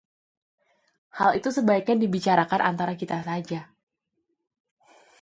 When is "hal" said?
1.21-1.31